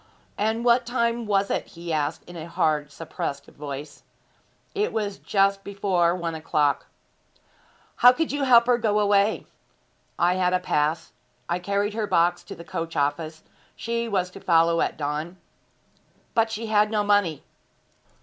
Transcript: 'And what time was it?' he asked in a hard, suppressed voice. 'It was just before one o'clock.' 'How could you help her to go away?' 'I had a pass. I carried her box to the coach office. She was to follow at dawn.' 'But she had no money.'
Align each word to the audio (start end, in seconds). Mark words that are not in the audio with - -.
'And 0.35 0.65
what 0.65 0.83
time 0.83 1.27
was 1.27 1.51
it?' 1.51 1.67
he 1.67 1.93
asked 1.93 2.23
in 2.23 2.35
a 2.35 2.47
hard, 2.49 2.91
suppressed 2.91 3.45
voice. 3.45 4.01
'It 4.73 4.91
was 4.91 5.19
just 5.19 5.63
before 5.63 6.15
one 6.15 6.33
o'clock.' 6.33 6.87
'How 7.97 8.11
could 8.11 8.31
you 8.31 8.43
help 8.45 8.65
her 8.65 8.77
to 8.77 8.81
go 8.81 8.99
away?' 8.99 9.45
'I 10.17 10.33
had 10.33 10.53
a 10.53 10.59
pass. 10.59 11.11
I 11.47 11.59
carried 11.59 11.93
her 11.93 12.07
box 12.07 12.41
to 12.45 12.55
the 12.55 12.63
coach 12.65 12.95
office. 12.95 13.43
She 13.75 14.09
was 14.09 14.31
to 14.31 14.39
follow 14.39 14.81
at 14.81 14.97
dawn.' 14.97 15.37
'But 16.33 16.49
she 16.51 16.65
had 16.65 16.89
no 16.89 17.03
money.' 17.03 17.43